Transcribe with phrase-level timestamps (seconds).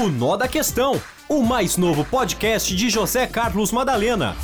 [0.00, 0.94] O Nó da Questão,
[1.28, 4.34] o mais novo podcast de José Carlos Madalena.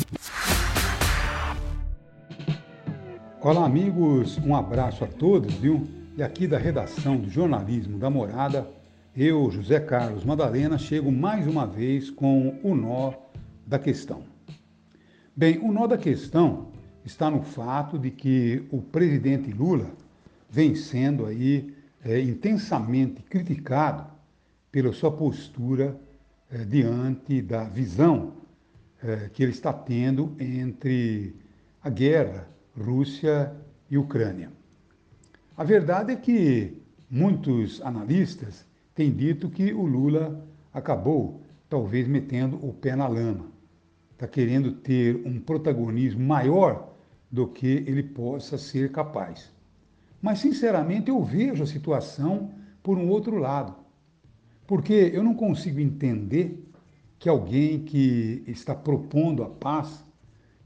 [3.40, 5.88] Olá, amigos, um abraço a todos, viu?
[6.14, 8.68] E aqui da redação do Jornalismo da Morada,
[9.16, 13.14] eu, José Carlos Madalena, chego mais uma vez com o Nó
[13.66, 14.24] da Questão.
[15.34, 16.66] Bem, o nó da questão
[17.02, 19.90] está no fato de que o presidente Lula
[20.50, 24.15] vem sendo aí é, intensamente criticado
[24.76, 25.98] pela sua postura
[26.50, 28.34] é, diante da visão
[29.02, 31.34] é, que ele está tendo entre
[31.82, 32.46] a guerra
[32.78, 33.54] Rússia
[33.90, 34.52] e Ucrânia.
[35.56, 36.76] A verdade é que
[37.10, 43.46] muitos analistas têm dito que o Lula acabou talvez metendo o pé na lama.
[44.12, 46.92] Está querendo ter um protagonismo maior
[47.32, 49.50] do que ele possa ser capaz.
[50.20, 52.50] Mas, sinceramente, eu vejo a situação
[52.82, 53.85] por um outro lado.
[54.66, 56.62] Porque eu não consigo entender
[57.18, 60.04] que alguém que está propondo a paz,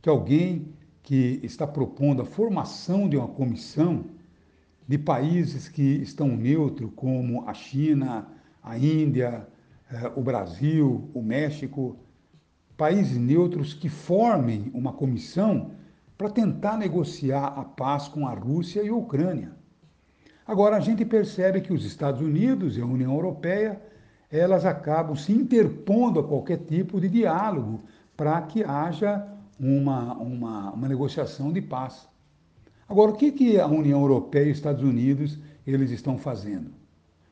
[0.01, 4.05] que alguém que está propondo a formação de uma comissão
[4.89, 8.27] de países que estão neutros, como a China,
[8.63, 9.47] a Índia,
[9.93, 11.97] eh, o Brasil, o México,
[12.77, 15.73] países neutros que formem uma comissão
[16.17, 19.53] para tentar negociar a paz com a Rússia e a Ucrânia.
[20.47, 23.81] Agora, a gente percebe que os Estados Unidos e a União Europeia
[24.31, 27.83] elas acabam se interpondo a qualquer tipo de diálogo
[28.17, 29.27] para que haja
[29.59, 32.09] uma, uma, uma, negociação de paz.
[32.89, 36.71] Agora, o que, que a União Europeia e os Estados Unidos eles estão fazendo?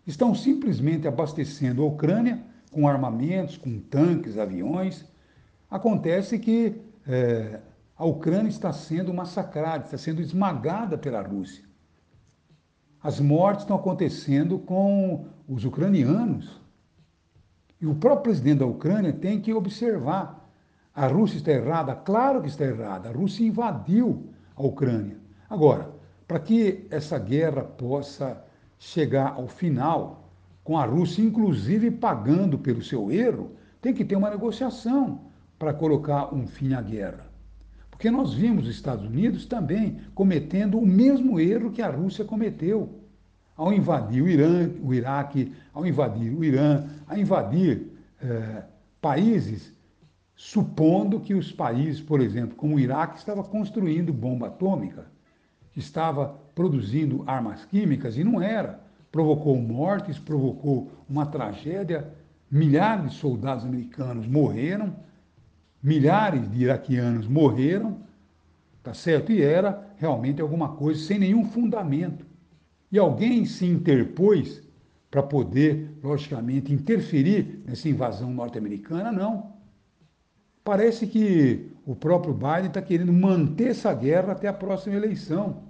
[0.07, 5.05] Estão simplesmente abastecendo a Ucrânia com armamentos, com tanques, aviões.
[5.71, 7.61] Acontece que é,
[7.97, 11.65] a Ucrânia está sendo massacrada, está sendo esmagada pela Rússia.
[13.03, 16.61] As mortes estão acontecendo com os ucranianos.
[17.81, 20.51] E o próprio presidente da Ucrânia tem que observar.
[20.95, 21.95] A Rússia está errada?
[21.95, 23.09] Claro que está errada.
[23.09, 25.17] A Rússia invadiu a Ucrânia.
[25.49, 25.91] Agora,
[26.27, 28.45] para que essa guerra possa
[28.79, 30.31] chegar ao final,
[30.65, 35.21] com a Rússia inclusive pagando pelo seu erro, tem que ter uma negociação
[35.59, 37.27] para colocar um fim à guerra.
[37.91, 43.01] Porque nós vimos os Estados Unidos também cometendo o mesmo erro que a Rússia cometeu
[43.59, 47.89] ao invadir o Irã, o Iraque, ao invadir o Irã, a invadir
[48.23, 48.63] eh,
[49.01, 49.75] países,
[50.37, 55.07] supondo que os países, por exemplo, como o Iraque, estava construindo bomba atômica,
[55.77, 58.81] estava produzindo armas químicas e não era.
[59.11, 62.15] Provocou mortes, provocou uma tragédia.
[62.49, 64.95] Milhares de soldados americanos morreram,
[65.83, 67.99] milhares de iraquianos morreram,
[68.83, 69.33] tá certo?
[69.33, 72.28] E era realmente alguma coisa sem nenhum fundamento.
[72.91, 74.63] E alguém se interpôs
[75.11, 79.11] para poder, logicamente, interferir nessa invasão norte-americana?
[79.11, 79.53] Não.
[80.65, 85.63] Parece que o próprio Biden está querendo manter essa guerra até a próxima eleição,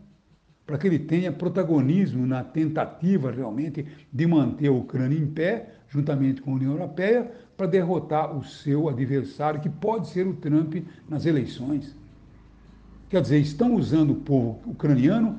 [0.67, 6.43] para que ele tenha protagonismo na tentativa realmente de manter a Ucrânia em pé, juntamente
[6.43, 10.75] com a União Europeia, para derrotar o seu adversário, que pode ser o Trump
[11.09, 11.97] nas eleições.
[13.09, 15.39] Quer dizer, estão usando o povo ucraniano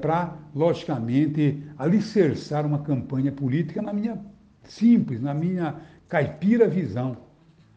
[0.00, 4.18] para, logicamente, alicerçar uma campanha política na minha
[4.62, 7.16] simples, na minha caipira visão.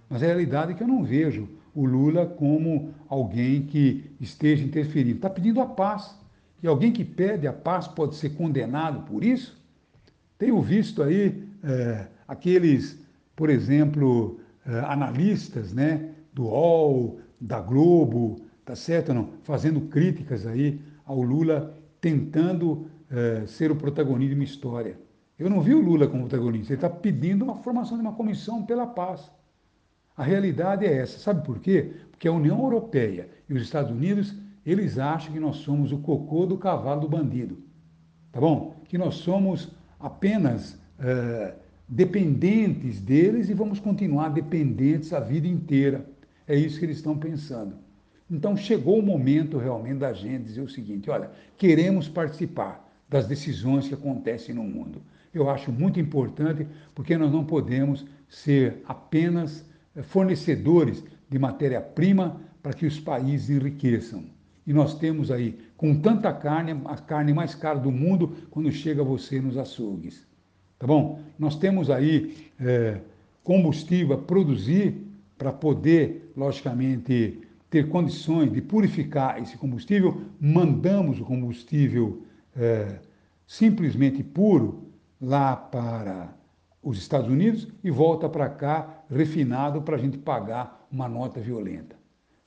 [0.09, 5.18] Mas a realidade é que eu não vejo o Lula como alguém que esteja interferindo.
[5.18, 6.16] Está pedindo a paz.
[6.62, 9.62] E alguém que pede a paz pode ser condenado por isso?
[10.40, 13.00] Tenho visto aí é, aqueles,
[13.35, 19.29] por exemplo, é, analistas né, do UOL, da Globo, tá certo não?
[19.44, 24.97] Fazendo críticas aí ao Lula tentando é, ser o protagonista de uma história.
[25.38, 28.63] Eu não vi o Lula como protagonista, ele está pedindo uma formação de uma comissão
[28.63, 29.31] pela paz.
[30.16, 31.19] A realidade é essa.
[31.19, 31.91] Sabe por quê?
[32.09, 34.35] Porque a União Europeia e os Estados Unidos,
[34.66, 37.59] eles acham que nós somos o cocô do cavalo do bandido.
[38.31, 38.75] Tá bom?
[38.85, 41.53] Que nós somos apenas é,
[41.88, 46.09] dependentes deles e vamos continuar dependentes a vida inteira.
[46.47, 47.76] É isso que eles estão pensando.
[48.29, 53.88] Então chegou o momento realmente da gente dizer o seguinte: olha, queremos participar das decisões
[53.88, 55.02] que acontecem no mundo.
[55.34, 59.66] Eu acho muito importante porque nós não podemos ser apenas
[59.96, 64.26] eh, fornecedores de matéria-prima para que os países enriqueçam.
[64.66, 69.02] E nós temos aí, com tanta carne, a carne mais cara do mundo quando chega
[69.02, 70.28] você nos açougues.
[70.78, 71.22] Tá bom?
[71.40, 73.00] Nós temos aí é,
[73.44, 74.96] combustível a produzir
[75.38, 82.25] para poder, logicamente, ter condições de purificar esse combustível, mandamos o combustível
[82.55, 82.99] é,
[83.46, 86.34] simplesmente puro lá para
[86.81, 91.96] os Estados Unidos e volta para cá refinado para a gente pagar uma nota violenta.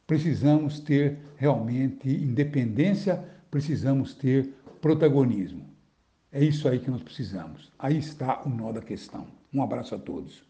[0.06, 5.68] Precisamos ter realmente independência, precisamos ter protagonismo.
[6.32, 7.70] É isso aí que nós precisamos.
[7.78, 9.26] Aí está o nó da questão.
[9.52, 10.49] Um abraço a todos.